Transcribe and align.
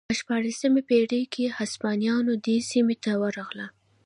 په 0.09 0.13
شپاړسمې 0.19 0.81
پېړۍ 0.89 1.23
کې 1.33 1.53
هسپانویان 1.57 2.25
دې 2.45 2.57
سیمې 2.71 2.95
ته 3.03 3.11
ورغلل. 3.21 3.61